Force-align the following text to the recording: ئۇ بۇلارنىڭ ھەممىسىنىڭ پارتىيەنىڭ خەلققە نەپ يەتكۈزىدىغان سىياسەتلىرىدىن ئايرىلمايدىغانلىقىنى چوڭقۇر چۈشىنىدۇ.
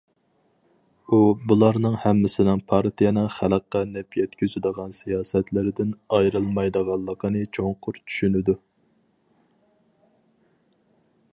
ئۇ 1.07 1.17
بۇلارنىڭ 1.51 1.97
ھەممىسىنىڭ 2.05 2.61
پارتىيەنىڭ 2.71 3.27
خەلققە 3.33 3.81
نەپ 3.97 4.17
يەتكۈزىدىغان 4.19 4.95
سىياسەتلىرىدىن 5.01 5.91
ئايرىلمايدىغانلىقىنى 6.17 7.43
چوڭقۇر 7.59 8.01
چۈشىنىدۇ. 8.03 8.57